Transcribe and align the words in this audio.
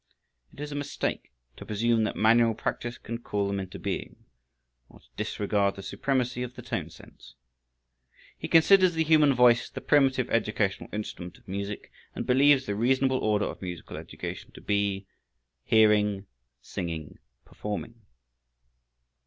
It 0.51 0.59
is 0.59 0.71
a 0.71 0.75
mistake 0.75 1.31
to 1.57 1.63
presume 1.63 2.05
that 2.05 2.15
manual 2.15 2.55
practice 2.55 2.97
can 2.97 3.19
call 3.19 3.45
them 3.45 3.59
into 3.59 3.77
being, 3.77 4.25
or 4.89 4.99
to 4.99 5.05
disregard 5.15 5.75
the 5.75 5.83
supremacy 5.83 6.41
of 6.41 6.55
the 6.55 6.63
tone 6.63 6.89
sense. 6.89 7.35
He 8.35 8.47
considers 8.47 8.95
the 8.95 9.03
human 9.03 9.35
voice 9.35 9.69
the 9.69 9.79
primitive 9.79 10.27
educational 10.31 10.89
instrument 10.91 11.37
of 11.37 11.47
music 11.47 11.91
and 12.15 12.25
believes 12.25 12.65
the 12.65 12.73
reasonable 12.73 13.19
order 13.19 13.45
of 13.45 13.61
musical 13.61 13.95
education 13.95 14.51
to 14.53 14.61
be: 14.61 15.05
hearing, 15.65 16.25
singing, 16.61 17.19
performing. 17.45 17.93